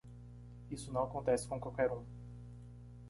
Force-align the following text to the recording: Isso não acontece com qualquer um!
Isso 0.71 0.91
não 0.91 1.03
acontece 1.03 1.47
com 1.47 1.59
qualquer 1.59 1.91
um! 1.91 2.03